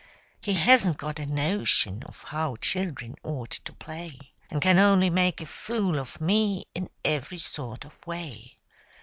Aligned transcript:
He 0.41 0.53
hasn't 0.55 0.97
got 0.97 1.19
a 1.19 1.27
notion 1.27 2.01
of 2.07 2.23
how 2.23 2.55
children 2.55 3.13
ought 3.23 3.51
to 3.51 3.71
play, 3.71 4.17
And 4.49 4.59
can 4.59 4.79
only 4.79 5.11
make 5.11 5.39
a 5.41 5.45
fool 5.45 5.99
of 5.99 6.19
me 6.19 6.65
in 6.73 6.89
every 7.05 7.37
sort 7.37 7.85
of 7.85 8.07
way. 8.07 8.57